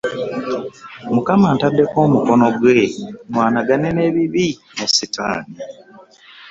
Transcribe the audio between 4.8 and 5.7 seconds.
setaani.